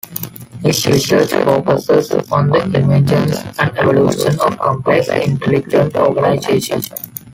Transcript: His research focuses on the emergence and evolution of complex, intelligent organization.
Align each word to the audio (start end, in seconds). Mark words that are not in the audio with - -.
His 0.63 0.83
research 0.87 1.29
focuses 1.29 2.09
on 2.31 2.47
the 2.49 2.63
emergence 2.75 3.37
and 3.59 3.77
evolution 3.77 4.33
of 4.39 4.57
complex, 4.57 5.07
intelligent 5.09 5.95
organization. 5.95 6.81